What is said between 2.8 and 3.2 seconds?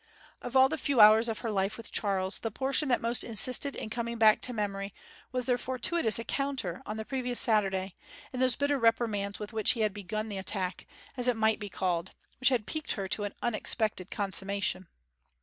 that